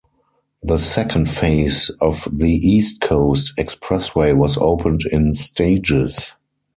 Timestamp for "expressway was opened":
3.55-5.03